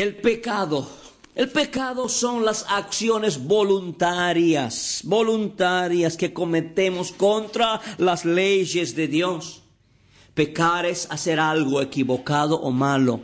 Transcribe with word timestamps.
El 0.00 0.16
pecado. 0.16 0.88
El 1.34 1.50
pecado 1.50 2.08
son 2.08 2.42
las 2.42 2.64
acciones 2.70 3.46
voluntarias, 3.46 5.02
voluntarias 5.04 6.16
que 6.16 6.32
cometemos 6.32 7.12
contra 7.12 7.82
las 7.98 8.24
leyes 8.24 8.96
de 8.96 9.08
Dios. 9.08 9.60
Pecar 10.32 10.86
es 10.86 11.06
hacer 11.10 11.38
algo 11.38 11.82
equivocado 11.82 12.58
o 12.58 12.70
malo, 12.70 13.20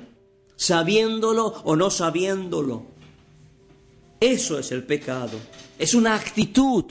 sabiéndolo 0.56 1.46
o 1.64 1.76
no 1.76 1.88
sabiéndolo. 1.88 2.84
Eso 4.20 4.58
es 4.58 4.70
el 4.70 4.84
pecado. 4.84 5.38
Es 5.78 5.94
una 5.94 6.14
actitud. 6.14 6.84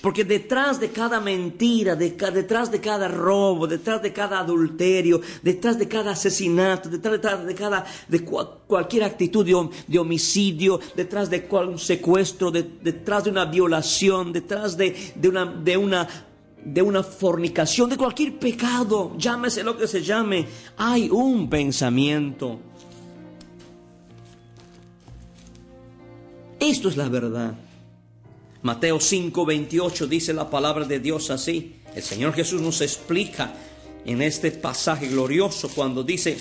Porque 0.00 0.24
detrás 0.24 0.80
de 0.80 0.90
cada 0.90 1.20
mentira, 1.20 1.96
de 1.96 2.10
detrás 2.10 2.70
de 2.70 2.80
cada 2.80 3.08
robo, 3.08 3.66
detrás 3.66 4.02
de 4.02 4.12
cada 4.12 4.40
adulterio, 4.40 5.20
detrás 5.42 5.78
de 5.78 5.88
cada 5.88 6.12
asesinato, 6.12 6.88
detrás, 6.88 7.46
de 7.46 7.54
cada 7.54 7.84
de 8.08 8.24
cualquier 8.24 9.04
actitud 9.04 9.44
de, 9.44 9.98
homicidio, 9.98 10.80
detrás 10.96 11.30
de 11.30 11.46
un 11.50 11.78
secuestro, 11.78 12.50
detrás 12.50 13.24
de 13.24 13.30
una 13.30 13.44
violación, 13.44 14.32
detrás 14.32 14.76
de, 14.76 15.12
de, 15.14 15.28
una, 15.28 15.44
de, 15.46 15.76
una, 15.76 16.08
de 16.64 16.82
una 16.82 17.02
fornicación, 17.02 17.90
de 17.90 17.96
cualquier 17.96 18.38
pecado, 18.38 19.14
llámese 19.16 19.62
lo 19.62 19.76
que 19.76 19.86
se 19.86 20.02
llame, 20.02 20.46
hay 20.76 21.08
un 21.10 21.48
pensamiento. 21.48 22.60
Esto 26.58 26.88
es 26.88 26.96
la 26.96 27.08
verdad. 27.08 27.54
Mateo 28.64 28.98
5, 28.98 29.44
28 29.44 30.06
dice 30.06 30.32
la 30.32 30.48
palabra 30.48 30.86
de 30.86 30.98
Dios 30.98 31.28
así. 31.28 31.74
El 31.94 32.02
Señor 32.02 32.32
Jesús 32.32 32.62
nos 32.62 32.80
explica 32.80 33.52
en 34.06 34.22
este 34.22 34.52
pasaje 34.52 35.08
glorioso 35.08 35.68
cuando 35.68 36.02
dice, 36.02 36.38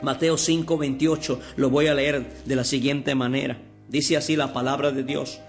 Mateo 0.00 0.38
5, 0.38 0.78
28, 0.78 1.40
lo 1.56 1.70
voy 1.70 1.88
a 1.88 1.94
leer 1.94 2.44
de 2.44 2.54
la 2.54 2.62
siguiente 2.62 3.16
manera. 3.16 3.58
Dice 3.88 4.16
así 4.16 4.36
la 4.36 4.52
palabra 4.52 4.92
de 4.92 5.02
Dios. 5.02 5.40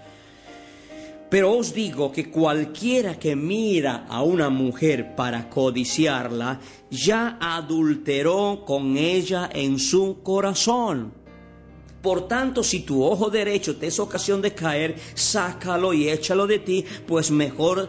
Pero 1.30 1.52
os 1.52 1.72
digo 1.72 2.10
que 2.10 2.32
cualquiera 2.32 3.16
que 3.16 3.36
mira 3.36 4.06
a 4.08 4.24
una 4.24 4.50
mujer 4.50 5.14
para 5.14 5.48
codiciarla, 5.48 6.58
ya 6.90 7.38
adulteró 7.40 8.64
con 8.66 8.96
ella 8.96 9.48
en 9.52 9.78
su 9.78 10.20
corazón. 10.24 11.25
Por 12.06 12.28
tanto, 12.28 12.62
si 12.62 12.82
tu 12.82 13.02
ojo 13.02 13.30
derecho 13.30 13.74
te 13.74 13.88
es 13.88 13.98
ocasión 13.98 14.40
de 14.40 14.54
caer, 14.54 14.94
sácalo 15.14 15.92
y 15.92 16.08
échalo 16.08 16.46
de 16.46 16.60
ti, 16.60 16.84
pues 17.04 17.32
mejor 17.32 17.88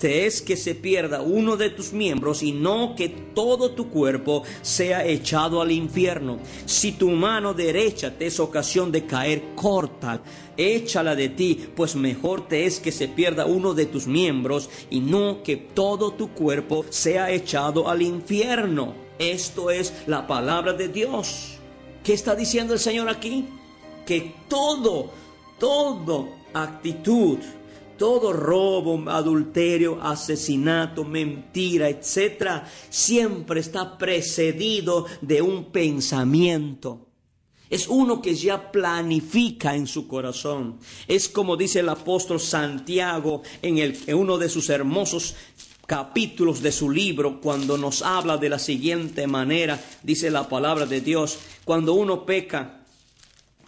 te 0.00 0.26
es 0.26 0.42
que 0.42 0.56
se 0.56 0.74
pierda 0.74 1.22
uno 1.22 1.56
de 1.56 1.70
tus 1.70 1.92
miembros 1.92 2.42
y 2.42 2.50
no 2.50 2.96
que 2.96 3.08
todo 3.08 3.70
tu 3.70 3.88
cuerpo 3.88 4.42
sea 4.62 5.06
echado 5.06 5.62
al 5.62 5.70
infierno. 5.70 6.40
Si 6.66 6.90
tu 6.90 7.10
mano 7.10 7.54
derecha 7.54 8.18
te 8.18 8.26
es 8.26 8.40
ocasión 8.40 8.90
de 8.90 9.06
caer, 9.06 9.54
corta, 9.54 10.20
échala 10.56 11.14
de 11.14 11.28
ti, 11.28 11.68
pues 11.76 11.94
mejor 11.94 12.48
te 12.48 12.66
es 12.66 12.80
que 12.80 12.90
se 12.90 13.06
pierda 13.06 13.46
uno 13.46 13.74
de 13.74 13.86
tus 13.86 14.08
miembros 14.08 14.68
y 14.90 14.98
no 14.98 15.44
que 15.44 15.56
todo 15.56 16.14
tu 16.14 16.30
cuerpo 16.30 16.84
sea 16.88 17.30
echado 17.30 17.88
al 17.88 18.02
infierno. 18.02 18.92
Esto 19.20 19.70
es 19.70 19.92
la 20.08 20.26
palabra 20.26 20.72
de 20.72 20.88
Dios. 20.88 21.59
¿Qué 22.04 22.14
está 22.14 22.34
diciendo 22.34 22.74
el 22.74 22.80
Señor 22.80 23.08
aquí? 23.08 23.46
Que 24.06 24.34
todo, 24.48 25.10
todo 25.58 26.40
actitud, 26.54 27.38
todo 27.98 28.32
robo, 28.32 29.10
adulterio, 29.10 30.02
asesinato, 30.02 31.04
mentira, 31.04 31.88
etcétera, 31.88 32.66
siempre 32.88 33.60
está 33.60 33.98
precedido 33.98 35.06
de 35.20 35.42
un 35.42 35.66
pensamiento. 35.66 37.06
Es 37.68 37.86
uno 37.86 38.20
que 38.20 38.34
ya 38.34 38.72
planifica 38.72 39.76
en 39.76 39.86
su 39.86 40.08
corazón. 40.08 40.80
Es 41.06 41.28
como 41.28 41.56
dice 41.56 41.80
el 41.80 41.88
apóstol 41.88 42.40
Santiago 42.40 43.42
en, 43.62 43.78
el, 43.78 43.96
uno 44.14 44.38
de 44.38 44.48
sus 44.48 44.70
hermosos 44.70 45.36
capítulos 45.90 46.62
de 46.62 46.70
su 46.70 46.88
libro 46.88 47.40
cuando 47.40 47.76
nos 47.76 48.02
habla 48.02 48.36
de 48.36 48.48
la 48.48 48.60
siguiente 48.60 49.26
manera, 49.26 49.80
dice 50.04 50.30
la 50.30 50.48
palabra 50.48 50.86
de 50.86 51.00
Dios, 51.00 51.40
cuando 51.64 51.94
uno 51.94 52.24
peca, 52.24 52.79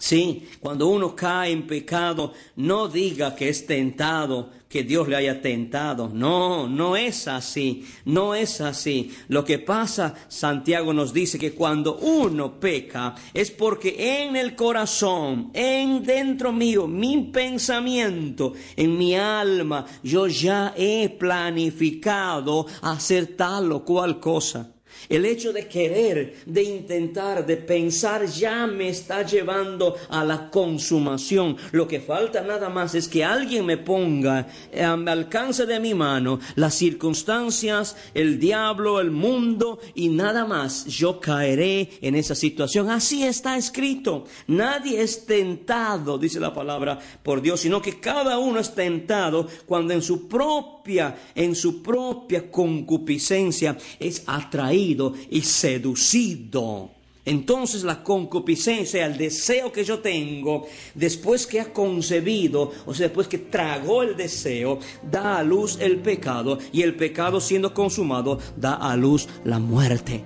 Sí, 0.03 0.49
cuando 0.59 0.89
uno 0.89 1.15
cae 1.15 1.53
en 1.53 1.65
pecado, 1.65 2.33
no 2.57 2.89
diga 2.89 3.37
que 3.37 3.49
es 3.49 3.65
tentado, 3.69 4.51
que 4.69 4.83
Dios 4.83 5.07
le 5.07 5.15
haya 5.15 5.41
tentado. 5.41 6.11
No, 6.13 6.69
no 6.69 6.97
es 6.97 7.29
así, 7.29 7.87
no 8.05 8.35
es 8.35 8.61
así. 8.61 9.13
Lo 9.29 9.45
que 9.45 9.61
pasa, 9.61 10.17
Santiago 10.27 10.93
nos 10.93 11.13
dice 11.13 11.39
que 11.39 11.55
cuando 11.55 11.99
uno 11.99 12.59
peca 12.59 13.15
es 13.33 13.53
porque 13.53 14.25
en 14.25 14.35
el 14.35 14.57
corazón, 14.57 15.53
en 15.55 16.03
dentro 16.03 16.51
mío, 16.51 16.89
mi 16.89 17.31
pensamiento, 17.33 18.55
en 18.75 18.99
mi 18.99 19.15
alma, 19.15 19.87
yo 20.03 20.27
ya 20.27 20.75
he 20.77 21.11
planificado 21.11 22.67
hacer 22.81 23.37
tal 23.37 23.71
o 23.71 23.85
cual 23.85 24.19
cosa. 24.19 24.72
El 25.09 25.25
hecho 25.25 25.53
de 25.53 25.67
querer, 25.67 26.37
de 26.47 26.63
intentar, 26.63 27.45
de 27.45 27.57
pensar 27.57 28.27
ya 28.27 28.67
me 28.67 28.89
está 28.89 29.23
llevando 29.23 29.97
a 30.09 30.25
la 30.25 30.51
consumación. 30.51 31.57
Lo 31.73 31.89
que 31.89 32.01
falta 32.01 32.43
nada 32.43 32.69
más 32.69 32.95
es 32.95 33.09
que 33.09 33.25
alguien 33.25 33.67
me 33.67 33.77
ponga 33.77 34.49
al 34.79 35.09
alcance 35.09 35.67
de 35.67 35.81
mi 35.81 35.95
mano 35.95 36.41
las 36.57 36.75
circunstancias, 36.75 37.97
el 38.15 38.39
diablo, 38.39 39.01
el 39.01 39.11
mundo 39.11 39.81
y 39.95 40.09
nada 40.09 40.45
más. 40.45 40.87
Yo 40.87 41.21
caeré 41.21 41.91
en 42.01 42.15
esa 42.15 42.35
situación. 42.35 42.91
Así 42.91 43.25
está 43.25 43.57
escrito. 43.57 44.25
Nadie 44.47 45.03
es 45.03 45.27
tentado, 45.27 46.19
dice 46.19 46.41
la 46.41 46.55
palabra, 46.55 46.99
por 47.23 47.43
Dios, 47.43 47.61
sino 47.61 47.81
que 47.81 48.01
cada 48.01 48.39
uno 48.39 48.59
es 48.61 48.75
tentado 48.75 49.49
cuando 49.67 49.95
en 49.95 50.03
su 50.03 50.29
propia, 50.29 51.17
en 51.35 51.55
su 51.55 51.83
propia 51.83 52.51
concupiscencia 52.51 53.77
es 53.99 54.23
atraído 54.27 54.92
y 55.31 55.43
seducido. 55.43 56.91
Entonces 57.25 57.85
la 57.85 58.03
concupiscencia, 58.03 59.07
el 59.07 59.17
deseo 59.17 59.71
que 59.71 59.85
yo 59.85 60.01
tengo, 60.01 60.67
después 60.95 61.47
que 61.47 61.61
ha 61.61 61.73
concebido, 61.73 62.73
o 62.85 62.95
sea, 62.95 63.07
después 63.07 63.29
que 63.29 63.39
tragó 63.39 64.03
el 64.03 64.17
deseo, 64.17 64.81
da 65.09 65.39
a 65.39 65.45
luz 65.45 65.79
el 65.81 66.01
pecado 66.01 66.59
y 66.73 66.83
el 66.83 66.97
pecado 66.97 67.41
siendo 67.41 67.75
consumado 67.75 68.39
da 68.57 68.75
a 68.75 68.97
luz 68.97 69.29
la 69.45 69.61
muerte. 69.61 70.25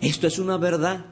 Esto 0.00 0.26
es 0.26 0.40
una 0.40 0.56
verdad. 0.56 1.11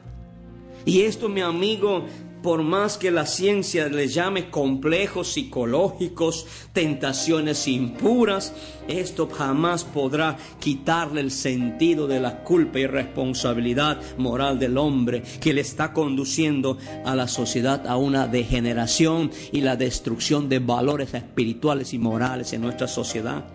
Y 0.85 1.01
esto, 1.01 1.29
mi 1.29 1.41
amigo, 1.41 2.05
por 2.41 2.63
más 2.63 2.97
que 2.97 3.11
la 3.11 3.25
ciencia 3.25 3.87
le 3.87 4.07
llame 4.07 4.49
complejos 4.49 5.33
psicológicos, 5.33 6.47
tentaciones 6.73 7.67
impuras, 7.67 8.53
esto 8.87 9.29
jamás 9.29 9.83
podrá 9.83 10.37
quitarle 10.59 11.21
el 11.21 11.31
sentido 11.31 12.07
de 12.07 12.19
la 12.19 12.43
culpa 12.43 12.79
y 12.79 12.87
responsabilidad 12.87 14.01
moral 14.17 14.57
del 14.57 14.77
hombre 14.77 15.21
que 15.39 15.53
le 15.53 15.61
está 15.61 15.93
conduciendo 15.93 16.77
a 17.05 17.15
la 17.15 17.27
sociedad 17.27 17.85
a 17.85 17.97
una 17.97 18.27
degeneración 18.27 19.29
y 19.51 19.61
la 19.61 19.75
destrucción 19.75 20.49
de 20.49 20.59
valores 20.59 21.13
espirituales 21.13 21.93
y 21.93 21.99
morales 21.99 22.53
en 22.53 22.61
nuestra 22.61 22.87
sociedad. 22.87 23.45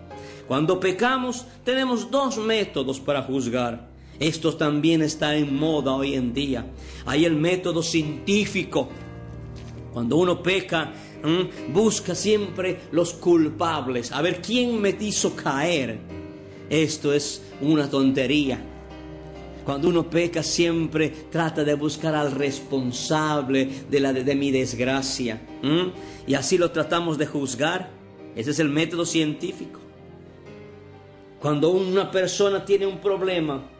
Cuando 0.47 0.79
pecamos 0.79 1.45
tenemos 1.65 2.09
dos 2.09 2.37
métodos 2.37 3.01
para 3.01 3.23
juzgar 3.23 3.96
esto 4.19 4.55
también 4.55 5.01
está 5.01 5.35
en 5.35 5.55
moda 5.55 5.93
hoy 5.93 6.15
en 6.15 6.33
día. 6.33 6.65
Hay 7.05 7.25
el 7.25 7.35
método 7.35 7.83
científico. 7.83 8.89
Cuando 9.93 10.17
uno 10.17 10.41
peca, 10.41 10.93
busca 11.71 12.15
siempre 12.15 12.81
los 12.91 13.13
culpables. 13.13 14.11
A 14.11 14.21
ver 14.21 14.41
quién 14.41 14.81
me 14.81 14.95
hizo 14.99 15.35
caer. 15.35 15.99
Esto 16.69 17.13
es 17.13 17.43
una 17.61 17.89
tontería. 17.89 18.59
Cuando 19.63 19.89
uno 19.89 20.09
peca 20.09 20.43
siempre 20.43 21.09
trata 21.29 21.63
de 21.63 21.73
buscar 21.73 22.15
al 22.15 22.31
responsable 22.31 23.69
de, 23.89 23.99
la, 23.99 24.13
de, 24.13 24.35
mi 24.35 24.49
desgracia. 24.49 25.41
Y 26.25 26.33
así 26.33 26.57
lo 26.57 26.71
tratamos 26.71 27.17
de 27.17 27.27
juzgar. 27.27 27.91
Ese 28.35 28.51
es 28.51 28.59
el 28.59 28.69
método 28.69 29.05
científico. 29.05 29.79
Cuando 31.39 31.69
una 31.69 32.09
persona 32.09 32.63
tiene 32.65 32.85
un 32.85 32.99
problema, 32.99 33.76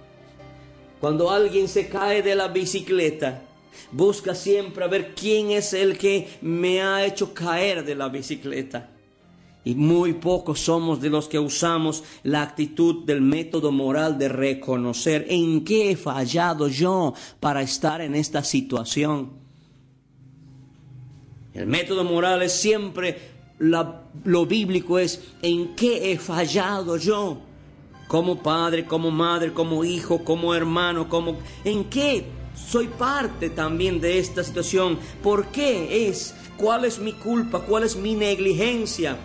cuando 1.00 1.30
alguien 1.30 1.68
se 1.68 1.88
cae 1.88 2.22
de 2.22 2.36
la 2.36 2.48
bicicleta, 2.48 3.44
busca 3.92 4.34
siempre 4.34 4.84
a 4.84 4.88
ver 4.88 5.14
quién 5.14 5.52
es 5.52 5.74
el 5.74 5.98
que 5.98 6.28
me 6.42 6.82
ha 6.82 7.06
hecho 7.06 7.34
caer 7.34 7.86
de 7.86 7.96
la 7.96 8.10
bicicleta. 8.10 8.90
Y 9.64 9.76
muy 9.76 10.14
pocos 10.14 10.62
somos 10.62 11.02
de 11.02 11.10
los 11.10 11.28
que 11.28 11.40
usamos 11.40 12.04
la 12.24 12.42
actitud 12.42 13.04
del 13.06 13.22
método 13.22 13.72
moral 13.72 14.18
de 14.18 14.30
reconocer 14.30 15.26
en 15.30 15.66
qué 15.66 15.92
he 15.92 15.96
fallado 15.98 16.70
yo 16.70 17.14
para 17.40 17.62
estar 17.62 18.02
en 18.02 18.16
esta 18.16 18.44
situación. 18.44 19.32
El 21.54 21.68
método 21.68 22.04
moral 22.04 22.44
es 22.44 22.54
siempre 22.54 23.36
lo 23.60 24.46
bíblico 24.46 25.00
es 25.00 25.22
en 25.42 25.76
qué 25.76 26.12
he 26.12 26.18
fallado 26.18 26.98
yo 26.98 27.42
como 28.08 28.42
padre, 28.42 28.86
como 28.86 29.12
madre, 29.12 29.54
como 29.54 29.84
hijo, 29.84 30.24
como 30.24 30.54
hermano, 30.54 31.10
como 31.10 31.38
en 31.64 31.86
qué 31.86 32.26
soy 32.56 32.88
parte 32.88 33.50
también 33.50 34.02
de 34.02 34.20
esta 34.20 34.44
situación. 34.44 34.98
¿Por 35.22 35.48
qué 35.48 36.08
es? 36.08 36.34
¿Cuál 36.58 36.86
es 36.86 37.00
mi 37.00 37.14
culpa? 37.14 37.60
¿Cuál 37.60 37.84
es 37.84 37.96
mi 37.96 38.16
negligencia? 38.16 39.18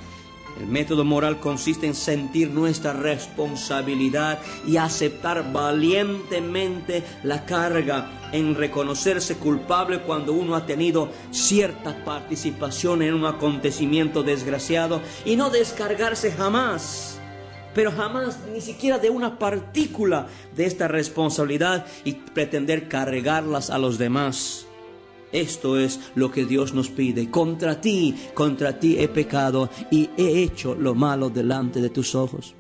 El 0.61 0.67
método 0.67 1.03
moral 1.03 1.41
consiste 1.41 1.87
en 1.87 1.95
sentir 1.95 2.51
nuestra 2.51 2.93
responsabilidad 2.93 4.39
y 4.67 4.77
aceptar 4.77 5.51
valientemente 5.51 7.03
la 7.23 7.47
carga, 7.47 8.29
en 8.33 8.55
reconocerse 8.55 9.37
culpable 9.37 10.01
cuando 10.01 10.35
uno 10.35 10.55
ha 10.55 10.67
tenido 10.67 11.09
cierta 11.31 12.05
participación 12.05 13.03
en 13.03 13.15
un 13.15 13.25
acontecimiento 13.25 14.23
desgraciado 14.23 15.01
y 15.25 15.37
no 15.37 15.49
descargarse 15.49 16.33
jamás 16.33 17.22
pero 17.75 17.93
jamás 17.93 18.39
ni 18.53 18.61
siquiera 18.61 18.99
de 18.99 19.11
una 19.11 19.39
partícula 19.39 20.27
de 20.55 20.67
esta 20.67 20.89
responsabilidad 20.89 21.87
y 22.05 22.13
pretender 22.13 22.89
cargarlas 22.89 23.71
a 23.71 23.79
los 23.79 23.99
demás. 23.99 24.67
Esto 25.33 25.79
es 25.79 25.99
lo 26.15 26.31
que 26.31 26.45
Dios 26.45 26.75
nos 26.75 26.91
pide. 26.91 27.31
Contra 27.31 27.81
ti, 27.81 28.15
contra 28.35 28.79
ti 28.79 28.99
he 28.99 29.09
pecado 29.09 29.71
y 29.91 30.11
he 30.17 30.43
hecho 30.43 30.75
lo 30.75 30.95
malo 30.95 31.31
delante 31.31 31.81
de 31.81 31.89
tus 31.89 32.15
ojos. 32.15 32.55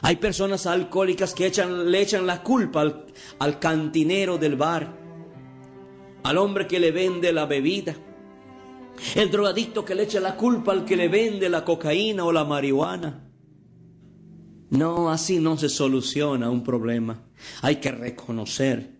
Hay 0.00 0.16
personas 0.16 0.66
alcohólicas 0.66 1.34
que 1.34 1.50
le 1.50 2.00
echan 2.00 2.26
la 2.26 2.42
culpa 2.42 2.80
al, 2.80 3.06
al 3.38 3.58
cantinero 3.58 4.38
del 4.38 4.56
bar, 4.56 4.96
al 6.22 6.38
hombre 6.38 6.66
que 6.66 6.80
le 6.80 6.90
vende 6.90 7.32
la 7.32 7.46
bebida, 7.46 7.94
el 9.14 9.30
drogadicto 9.30 9.84
que 9.84 9.94
le 9.94 10.04
echa 10.04 10.20
la 10.20 10.36
culpa 10.36 10.72
al 10.72 10.84
que 10.84 10.96
le 10.96 11.08
vende 11.08 11.48
la 11.48 11.64
cocaína 11.64 12.24
o 12.24 12.32
la 12.32 12.44
marihuana. 12.44 13.23
No, 14.70 15.10
así 15.10 15.38
no 15.38 15.56
se 15.56 15.68
soluciona 15.68 16.50
un 16.50 16.64
problema. 16.64 17.22
Hay 17.62 17.76
que 17.76 17.90
reconocer. 17.90 18.94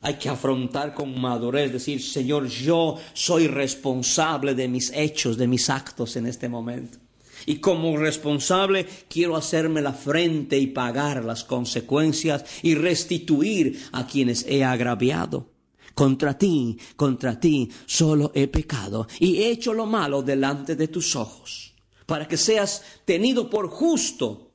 Hay 0.00 0.14
que 0.14 0.28
afrontar 0.28 0.92
con 0.92 1.18
madurez, 1.18 1.72
decir, 1.72 2.02
Señor, 2.02 2.46
yo 2.46 2.98
soy 3.14 3.46
responsable 3.46 4.54
de 4.54 4.68
mis 4.68 4.92
hechos, 4.92 5.38
de 5.38 5.46
mis 5.46 5.70
actos 5.70 6.16
en 6.16 6.26
este 6.26 6.48
momento. 6.48 6.98
Y 7.46 7.56
como 7.56 7.96
responsable 7.96 8.86
quiero 9.08 9.36
hacerme 9.36 9.80
la 9.80 9.92
frente 9.92 10.58
y 10.58 10.68
pagar 10.68 11.24
las 11.24 11.44
consecuencias 11.44 12.44
y 12.62 12.74
restituir 12.74 13.82
a 13.92 14.06
quienes 14.06 14.44
he 14.46 14.62
agraviado. 14.62 15.50
Contra 15.94 16.36
ti, 16.36 16.76
contra 16.96 17.38
ti 17.38 17.70
solo 17.86 18.32
he 18.34 18.48
pecado 18.48 19.06
y 19.20 19.36
he 19.36 19.50
hecho 19.50 19.72
lo 19.72 19.86
malo 19.86 20.22
delante 20.22 20.74
de 20.74 20.88
tus 20.88 21.14
ojos, 21.14 21.74
para 22.04 22.26
que 22.26 22.36
seas 22.36 22.82
tenido 23.04 23.48
por 23.48 23.68
justo 23.68 24.53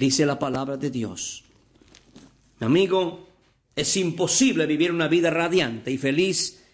dice 0.00 0.24
la 0.24 0.38
palabra 0.38 0.78
de 0.78 0.90
Dios. 0.90 1.44
Mi 2.58 2.66
amigo, 2.66 3.28
es 3.76 3.96
imposible 3.98 4.64
vivir 4.64 4.92
una 4.92 5.08
vida 5.08 5.28
radiante 5.30 5.90
y 5.90 5.98
feliz. 5.98 6.64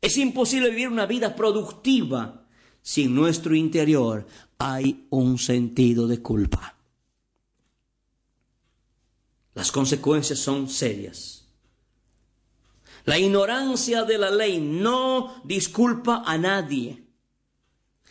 Es 0.00 0.16
imposible 0.16 0.70
vivir 0.70 0.88
una 0.88 1.04
vida 1.04 1.34
productiva 1.34 2.46
si 2.82 3.02
en 3.02 3.14
nuestro 3.16 3.56
interior 3.56 4.24
hay 4.58 5.04
un 5.10 5.36
sentido 5.38 6.06
de 6.06 6.22
culpa. 6.22 6.76
Las 9.54 9.72
consecuencias 9.72 10.38
son 10.38 10.68
serias. 10.68 11.44
La 13.04 13.18
ignorancia 13.18 14.04
de 14.04 14.18
la 14.18 14.30
ley 14.30 14.60
no 14.60 15.42
disculpa 15.44 16.22
a 16.24 16.38
nadie. 16.38 17.02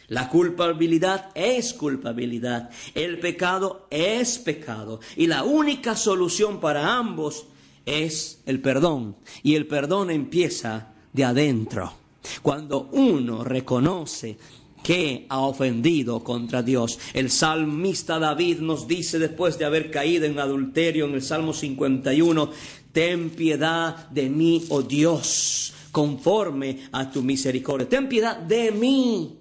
La 0.08 0.30
culpabilidad 0.30 1.30
es 1.34 1.74
culpabilidad, 1.74 2.70
el 2.94 3.20
pecado 3.20 3.88
es 3.90 4.38
pecado 4.38 5.00
y 5.16 5.28
la 5.28 5.44
única 5.44 5.96
solución 5.96 6.60
para 6.60 6.96
ambos 6.96 7.46
es 7.86 8.42
el 8.46 8.62
perdón 8.62 9.16
y 9.42 9.56
el 9.56 9.68
perdón 9.68 10.12
empieza 10.12 10.94
de 11.12 11.24
adentro. 11.24 11.94
Cuando 12.42 12.90
uno 12.92 13.44
reconoce 13.44 14.38
que 14.86 15.26
ha 15.30 15.40
ofendido 15.40 16.24
contra 16.24 16.62
Dios. 16.62 17.00
El 17.14 17.32
salmista 17.32 18.20
David 18.20 18.60
nos 18.60 18.88
dice 18.88 19.18
después 19.18 19.58
de 19.58 19.66
haber 19.66 19.90
caído 19.90 20.26
en 20.26 20.38
adulterio 20.38 21.06
en 21.06 21.16
el 21.16 21.24
Salmo 21.24 21.54
51, 21.54 22.52
ten 22.92 23.32
piedad 23.32 24.08
de 24.10 24.30
mí, 24.30 24.64
oh 24.70 24.84
Dios, 24.84 25.74
conforme 25.92 26.82
a 26.92 27.10
tu 27.10 27.24
misericordia. 27.24 27.90
Ten 27.90 28.08
piedad 28.08 28.38
de 28.38 28.72
mí 28.72 29.40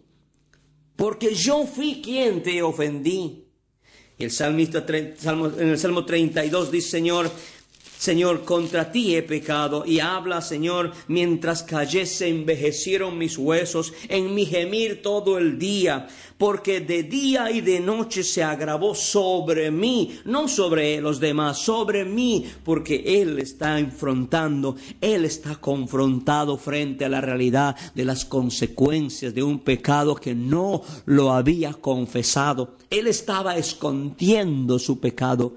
porque 0.96 1.34
yo 1.34 1.66
fui 1.66 2.00
quien 2.02 2.42
te 2.42 2.62
ofendí. 2.62 3.44
El 4.16 4.30
salmista 4.30 4.84
en 4.88 5.68
el 5.68 5.78
Salmo 5.78 6.04
32 6.04 6.70
dice, 6.70 6.88
Señor, 6.88 7.30
Señor, 8.04 8.44
contra 8.44 8.92
ti 8.92 9.16
he 9.16 9.22
pecado, 9.22 9.82
y 9.86 9.98
habla, 9.98 10.42
Señor, 10.42 10.92
mientras 11.08 11.62
callé 11.62 12.04
envejecieron 12.20 13.16
mis 13.16 13.38
huesos, 13.38 13.94
en 14.10 14.34
mi 14.34 14.44
gemir 14.44 15.00
todo 15.00 15.38
el 15.38 15.58
día, 15.58 16.06
porque 16.36 16.80
de 16.80 17.04
día 17.04 17.50
y 17.50 17.62
de 17.62 17.80
noche 17.80 18.22
se 18.22 18.42
agravó 18.42 18.94
sobre 18.94 19.70
mí, 19.70 20.18
no 20.26 20.48
sobre 20.48 21.00
los 21.00 21.18
demás, 21.18 21.56
sobre 21.56 22.04
mí, 22.04 22.44
porque 22.62 23.22
Él 23.22 23.38
está 23.38 23.78
enfrentando, 23.78 24.76
Él 25.00 25.24
está 25.24 25.56
confrontado 25.56 26.58
frente 26.58 27.06
a 27.06 27.08
la 27.08 27.22
realidad 27.22 27.74
de 27.94 28.04
las 28.04 28.26
consecuencias 28.26 29.34
de 29.34 29.42
un 29.42 29.60
pecado 29.60 30.14
que 30.14 30.34
no 30.34 30.82
lo 31.06 31.32
había 31.32 31.72
confesado. 31.72 32.74
Él 32.90 33.06
estaba 33.06 33.56
escondiendo 33.56 34.78
su 34.78 35.00
pecado 35.00 35.54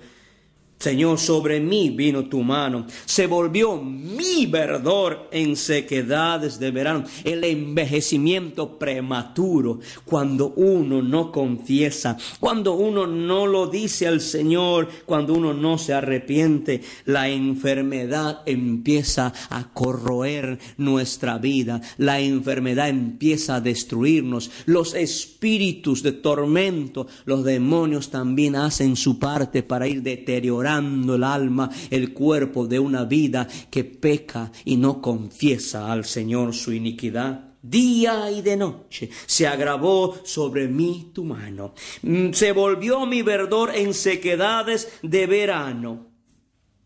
Señor, 0.80 1.18
sobre 1.18 1.60
mí 1.60 1.90
vino 1.90 2.26
tu 2.26 2.44
mano. 2.44 2.86
Se 3.06 3.26
volvió 3.26 3.78
mi 3.78 4.46
verdor 4.46 5.28
en 5.32 5.56
sequedades 5.56 6.60
de 6.60 6.70
verano. 6.70 7.04
El 7.24 7.44
envejecimiento 7.44 8.78
prematuro, 8.78 9.80
cuando 10.06 10.50
uno 10.50 11.02
no 11.02 11.32
confiesa, 11.32 12.16
cuando 12.40 12.74
uno 12.74 13.08
no 13.08 13.48
lo 13.48 13.66
dice 13.66 14.08
al 14.08 14.22
Señor, 14.22 14.88
cuando 15.08 15.34
uno 15.34 15.52
no 15.52 15.80
se 15.80 15.96
arrepiente, 15.96 16.82
la 17.06 17.28
enfermedad 17.28 18.42
empieza 18.46 19.34
a 19.50 19.74
corroer 19.74 20.60
nuestra 20.78 21.40
vida. 21.40 21.82
La 21.98 22.20
enfermedad 22.20 22.90
empieza 22.90 23.56
a 23.56 23.62
destruirnos. 23.62 24.52
Los 24.68 24.94
espíritus 24.94 26.04
de 26.04 26.12
tormento, 26.12 27.08
los 27.26 27.44
demonios 27.44 28.12
también 28.12 28.56
hacen 28.56 28.96
su 28.96 29.18
parte 29.18 29.64
para 29.64 29.88
ir 29.88 30.04
deteriorando 30.04 30.67
el 30.68 31.24
alma, 31.24 31.70
el 31.90 32.14
cuerpo 32.14 32.68
de 32.68 32.80
una 32.80 33.06
vida 33.06 33.48
que 33.70 33.84
peca 33.84 34.52
y 34.66 34.78
no 34.78 35.02
confiesa 35.02 35.92
al 35.92 36.06
Señor 36.06 36.54
su 36.54 36.74
iniquidad 36.74 37.48
día 37.62 38.32
y 38.32 38.42
de 38.42 38.56
noche, 38.56 39.10
se 39.26 39.48
agravó 39.48 40.16
sobre 40.24 40.68
mí 40.68 41.12
tu 41.14 41.24
mano, 41.24 41.74
mm, 42.02 42.32
se 42.32 42.52
volvió 42.52 43.06
mi 43.06 43.22
verdor 43.22 43.76
en 43.76 43.94
sequedades 43.94 44.88
de 45.02 45.26
verano. 45.28 46.08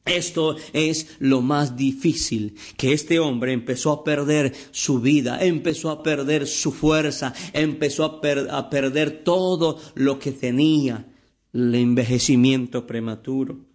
Esto 0.04 0.56
es 0.74 1.16
lo 1.20 1.42
más 1.42 1.78
difícil, 1.78 2.56
que 2.76 2.92
este 2.92 3.20
hombre 3.20 3.54
empezó 3.54 3.92
a 3.92 4.04
perder 4.04 4.52
su 4.72 5.00
vida, 5.00 5.44
empezó 5.44 5.92
a 5.92 6.02
perder 6.02 6.48
su 6.48 6.72
fuerza, 6.72 7.34
empezó 7.54 8.06
a, 8.06 8.58
a 8.58 8.70
perder 8.72 9.24
todo 9.24 9.80
lo 9.94 10.18
que 10.18 10.32
tenía, 10.32 11.08
el 11.54 11.76
envejecimiento 11.76 12.88
prematuro. 12.88 13.71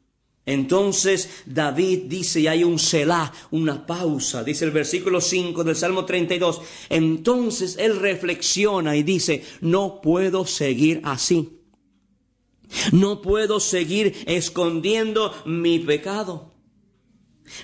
Entonces 0.46 1.42
David 1.44 2.04
dice, 2.06 2.40
y 2.40 2.46
hay 2.46 2.62
un 2.62 2.78
selah, 2.78 3.32
una 3.50 3.84
pausa, 3.84 4.44
dice 4.44 4.64
el 4.64 4.70
versículo 4.70 5.20
5 5.20 5.64
del 5.64 5.74
Salmo 5.74 6.04
32. 6.04 6.60
Entonces 6.88 7.76
él 7.78 7.98
reflexiona 7.98 8.96
y 8.96 9.02
dice, 9.02 9.44
no 9.60 10.00
puedo 10.00 10.46
seguir 10.46 11.00
así. 11.04 11.58
No 12.92 13.22
puedo 13.22 13.58
seguir 13.60 14.14
escondiendo 14.26 15.34
mi 15.44 15.80
pecado. 15.80 16.52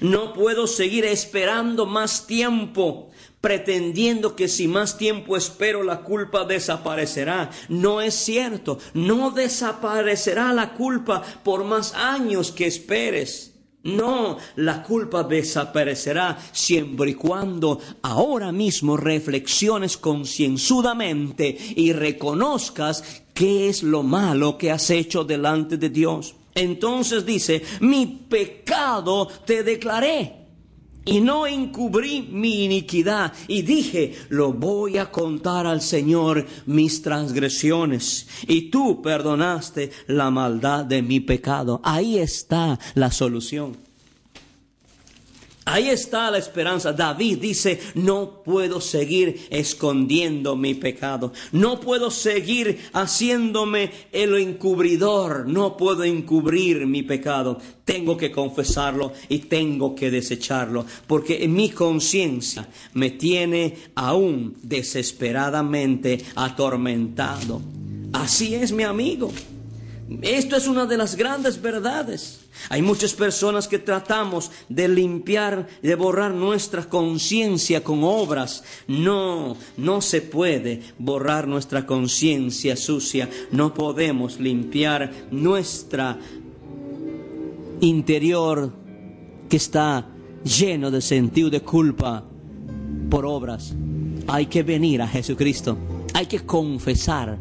No 0.00 0.32
puedo 0.32 0.66
seguir 0.66 1.04
esperando 1.04 1.86
más 1.86 2.26
tiempo 2.26 3.10
pretendiendo 3.42 4.36
que 4.36 4.48
si 4.48 4.68
más 4.68 4.96
tiempo 4.96 5.36
espero 5.36 5.82
la 5.82 6.00
culpa 6.00 6.46
desaparecerá. 6.46 7.50
No 7.68 8.00
es 8.00 8.14
cierto, 8.14 8.78
no 8.94 9.30
desaparecerá 9.32 10.54
la 10.54 10.72
culpa 10.72 11.22
por 11.42 11.64
más 11.64 11.92
años 11.94 12.52
que 12.52 12.66
esperes. 12.66 13.50
No, 13.82 14.38
la 14.54 14.84
culpa 14.84 15.24
desaparecerá 15.24 16.38
siempre 16.52 17.10
y 17.10 17.14
cuando 17.14 17.80
ahora 18.02 18.52
mismo 18.52 18.96
reflexiones 18.96 19.96
concienzudamente 19.96 21.58
y 21.74 21.92
reconozcas 21.92 23.24
qué 23.34 23.68
es 23.68 23.82
lo 23.82 24.04
malo 24.04 24.56
que 24.56 24.70
has 24.70 24.88
hecho 24.90 25.24
delante 25.24 25.78
de 25.78 25.88
Dios. 25.88 26.36
Entonces 26.54 27.26
dice, 27.26 27.60
mi 27.80 28.06
pecado 28.06 29.26
te 29.44 29.64
declaré 29.64 30.41
y 31.04 31.20
no 31.20 31.46
encubrí 31.46 32.22
mi 32.22 32.64
iniquidad 32.64 33.32
y 33.48 33.62
dije, 33.62 34.14
lo 34.28 34.52
voy 34.52 34.98
a 34.98 35.10
contar 35.10 35.66
al 35.66 35.80
Señor 35.80 36.46
mis 36.66 37.02
transgresiones 37.02 38.28
y 38.46 38.70
tú 38.70 39.02
perdonaste 39.02 39.90
la 40.06 40.30
maldad 40.30 40.84
de 40.84 41.02
mi 41.02 41.20
pecado. 41.20 41.80
Ahí 41.82 42.18
está 42.18 42.78
la 42.94 43.10
solución. 43.10 43.91
Ahí 45.64 45.88
está 45.90 46.30
la 46.30 46.38
esperanza. 46.38 46.92
David 46.92 47.38
dice, 47.38 47.78
no 47.94 48.42
puedo 48.42 48.80
seguir 48.80 49.46
escondiendo 49.48 50.56
mi 50.56 50.74
pecado. 50.74 51.32
No 51.52 51.78
puedo 51.78 52.10
seguir 52.10 52.80
haciéndome 52.92 53.90
el 54.10 54.36
encubridor. 54.38 55.46
No 55.46 55.76
puedo 55.76 56.02
encubrir 56.02 56.86
mi 56.86 57.04
pecado. 57.04 57.60
Tengo 57.84 58.16
que 58.16 58.32
confesarlo 58.32 59.12
y 59.28 59.40
tengo 59.40 59.94
que 59.94 60.10
desecharlo. 60.10 60.84
Porque 61.06 61.46
mi 61.46 61.70
conciencia 61.70 62.68
me 62.94 63.10
tiene 63.10 63.76
aún 63.94 64.56
desesperadamente 64.62 66.24
atormentado. 66.34 67.62
Así 68.12 68.56
es 68.56 68.72
mi 68.72 68.82
amigo. 68.82 69.30
Esto 70.20 70.56
es 70.56 70.66
una 70.66 70.86
de 70.86 70.96
las 70.96 71.16
grandes 71.16 71.60
verdades. 71.60 72.40
Hay 72.68 72.82
muchas 72.82 73.14
personas 73.14 73.66
que 73.66 73.78
tratamos 73.78 74.50
de 74.68 74.88
limpiar, 74.88 75.68
de 75.82 75.94
borrar 75.94 76.32
nuestra 76.32 76.84
conciencia 76.84 77.82
con 77.82 78.04
obras. 78.04 78.62
No, 78.86 79.56
no 79.76 80.00
se 80.00 80.20
puede 80.20 80.82
borrar 80.98 81.48
nuestra 81.48 81.86
conciencia 81.86 82.76
sucia. 82.76 83.28
No 83.50 83.72
podemos 83.72 84.38
limpiar 84.38 85.12
nuestra 85.30 86.18
interior 87.80 88.72
que 89.48 89.56
está 89.56 90.08
lleno 90.44 90.90
de 90.90 91.00
sentido 91.00 91.50
de 91.50 91.60
culpa 91.60 92.24
por 93.10 93.26
obras. 93.26 93.74
Hay 94.26 94.46
que 94.46 94.62
venir 94.62 95.02
a 95.02 95.08
Jesucristo. 95.08 95.76
Hay 96.14 96.26
que 96.26 96.40
confesar 96.40 97.38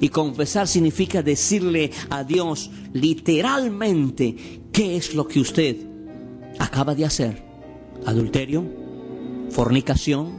y 0.00 0.08
confesar 0.08 0.68
significa 0.68 1.22
decirle 1.22 1.90
a 2.10 2.24
Dios 2.24 2.70
literalmente 2.92 4.60
qué 4.72 4.96
es 4.96 5.14
lo 5.14 5.26
que 5.26 5.40
usted 5.40 5.76
acaba 6.58 6.94
de 6.94 7.04
hacer. 7.04 7.42
Adulterio, 8.06 8.64
fornicación, 9.50 10.32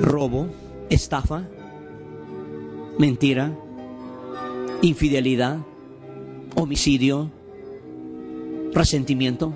robo, 0.00 0.48
estafa, 0.90 1.48
mentira, 2.98 3.56
infidelidad, 4.82 5.58
homicidio, 6.54 7.30
resentimiento, 8.72 9.54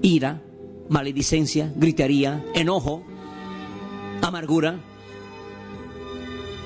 ira, 0.00 0.42
maledicencia, 0.88 1.72
gritería, 1.76 2.44
enojo, 2.54 3.02
amargura 4.22 4.80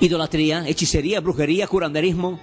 idolatría, 0.06 0.66
hechicería, 0.66 1.20
brujería, 1.20 1.68
curanderismo. 1.68 2.38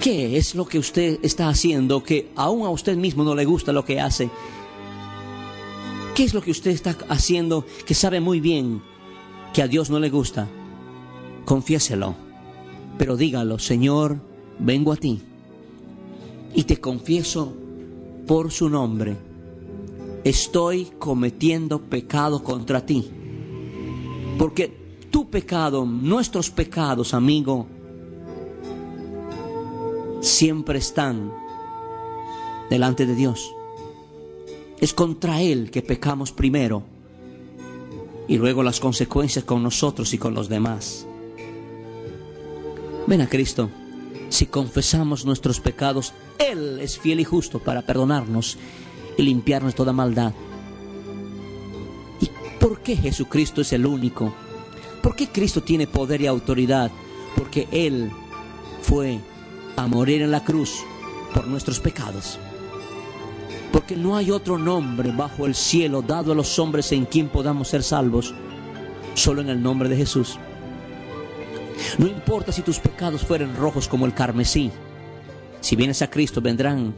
¿Qué 0.00 0.36
es 0.36 0.54
lo 0.54 0.64
que 0.66 0.78
usted 0.78 1.18
está 1.22 1.48
haciendo 1.48 2.04
que 2.04 2.30
aún 2.36 2.64
a 2.64 2.70
usted 2.70 2.96
mismo 2.96 3.24
no 3.24 3.34
le 3.34 3.44
gusta 3.44 3.72
lo 3.72 3.84
que 3.84 4.00
hace? 4.00 4.30
¿Qué 6.14 6.22
es 6.22 6.32
lo 6.32 6.40
que 6.40 6.52
usted 6.52 6.70
está 6.70 6.96
haciendo 7.08 7.66
que 7.84 7.94
sabe 7.94 8.20
muy 8.20 8.38
bien 8.38 8.80
que 9.52 9.62
a 9.62 9.68
Dios 9.68 9.90
no 9.90 9.98
le 9.98 10.08
gusta? 10.08 10.46
Confiéselo, 11.44 12.14
pero 12.96 13.16
dígalo, 13.16 13.58
Señor, 13.58 14.20
vengo 14.60 14.92
a 14.92 14.96
ti 14.96 15.20
y 16.54 16.62
te 16.62 16.80
confieso 16.80 17.52
por 18.28 18.52
su 18.52 18.70
nombre 18.70 19.25
estoy 20.28 20.86
cometiendo 20.98 21.82
pecado 21.82 22.42
contra 22.42 22.84
ti. 22.84 23.08
Porque 24.36 24.76
tu 25.08 25.30
pecado, 25.30 25.86
nuestros 25.86 26.50
pecados, 26.50 27.14
amigo, 27.14 27.68
siempre 30.20 30.80
están 30.80 31.32
delante 32.68 33.06
de 33.06 33.14
Dios. 33.14 33.54
Es 34.80 34.92
contra 34.92 35.40
Él 35.40 35.70
que 35.70 35.82
pecamos 35.82 36.32
primero 36.32 36.82
y 38.26 38.36
luego 38.36 38.64
las 38.64 38.80
consecuencias 38.80 39.44
con 39.44 39.62
nosotros 39.62 40.12
y 40.12 40.18
con 40.18 40.34
los 40.34 40.48
demás. 40.48 41.06
Ven 43.06 43.20
a 43.20 43.28
Cristo. 43.28 43.70
Si 44.28 44.46
confesamos 44.46 45.24
nuestros 45.24 45.60
pecados, 45.60 46.12
Él 46.40 46.80
es 46.80 46.98
fiel 46.98 47.20
y 47.20 47.24
justo 47.24 47.60
para 47.60 47.82
perdonarnos 47.82 48.58
y 49.16 49.22
limpiarnos 49.22 49.74
toda 49.74 49.92
maldad. 49.92 50.32
¿Y 52.20 52.30
por 52.58 52.80
qué 52.80 52.96
Jesucristo 52.96 53.60
es 53.60 53.72
el 53.72 53.86
único? 53.86 54.34
¿Por 55.02 55.14
qué 55.14 55.28
Cristo 55.28 55.62
tiene 55.62 55.86
poder 55.86 56.20
y 56.20 56.26
autoridad? 56.26 56.90
Porque 57.36 57.68
Él 57.70 58.10
fue 58.82 59.20
a 59.76 59.86
morir 59.86 60.22
en 60.22 60.30
la 60.30 60.42
cruz 60.42 60.82
por 61.34 61.46
nuestros 61.46 61.80
pecados. 61.80 62.38
Porque 63.72 63.96
no 63.96 64.16
hay 64.16 64.30
otro 64.30 64.58
nombre 64.58 65.12
bajo 65.12 65.46
el 65.46 65.54
cielo 65.54 66.02
dado 66.02 66.32
a 66.32 66.34
los 66.34 66.58
hombres 66.58 66.92
en 66.92 67.04
quien 67.04 67.28
podamos 67.28 67.68
ser 67.68 67.82
salvos, 67.82 68.34
solo 69.14 69.42
en 69.42 69.50
el 69.50 69.62
nombre 69.62 69.88
de 69.88 69.96
Jesús. 69.96 70.38
No 71.98 72.06
importa 72.06 72.52
si 72.52 72.62
tus 72.62 72.78
pecados 72.78 73.22
fueren 73.22 73.54
rojos 73.56 73.86
como 73.86 74.06
el 74.06 74.14
carmesí, 74.14 74.70
si 75.60 75.76
vienes 75.76 76.00
a 76.02 76.10
Cristo 76.10 76.40
vendrán 76.40 76.94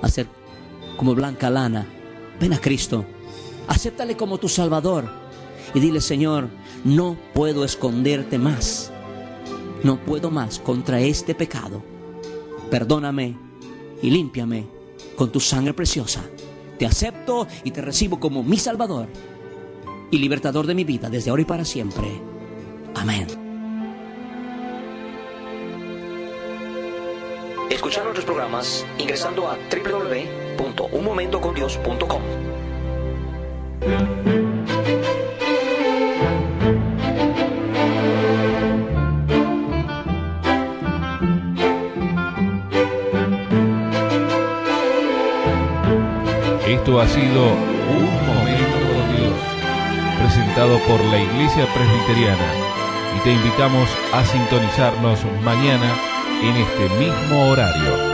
a 0.00 0.08
ser 0.08 0.26
como 0.96 1.14
blanca 1.14 1.50
lana. 1.50 1.86
Ven 2.40 2.52
a 2.52 2.60
Cristo, 2.60 3.04
acéptale 3.68 4.16
como 4.16 4.38
tu 4.38 4.48
Salvador 4.48 5.08
y 5.74 5.80
dile, 5.80 6.00
Señor, 6.00 6.48
no 6.84 7.16
puedo 7.34 7.64
esconderte 7.64 8.38
más, 8.38 8.92
no 9.82 9.98
puedo 9.98 10.30
más 10.30 10.58
contra 10.58 11.00
este 11.00 11.34
pecado. 11.34 11.82
Perdóname 12.70 13.36
y 14.02 14.10
límpiame 14.10 14.66
con 15.16 15.30
tu 15.30 15.40
sangre 15.40 15.74
preciosa. 15.74 16.22
Te 16.78 16.86
acepto 16.86 17.46
y 17.64 17.70
te 17.70 17.80
recibo 17.80 18.18
como 18.18 18.42
mi 18.42 18.56
Salvador 18.56 19.08
y 20.10 20.18
libertador 20.18 20.66
de 20.66 20.74
mi 20.74 20.84
vida 20.84 21.08
desde 21.08 21.30
ahora 21.30 21.42
y 21.42 21.46
para 21.46 21.64
siempre. 21.64 22.08
Amén. 22.94 23.41
Escuchar 27.72 28.04
nuestros 28.04 28.26
programas 28.26 28.84
ingresando 28.98 29.48
a 29.48 29.56
www.unmomentocondios.com. 29.56 32.22
Esto 46.66 47.00
ha 47.00 47.08
sido 47.08 47.54
Un 47.88 48.26
Momento 48.26 48.76
con 48.92 49.16
Dios, 49.16 49.32
presentado 50.18 50.78
por 50.80 51.02
la 51.06 51.18
Iglesia 51.18 51.66
Presbiteriana. 51.72 52.52
Y 53.16 53.20
te 53.24 53.32
invitamos 53.32 53.88
a 54.12 54.22
sintonizarnos 54.26 55.24
mañana 55.42 56.11
en 56.42 56.56
este 56.56 56.88
mismo 56.98 57.50
horario. 57.50 58.11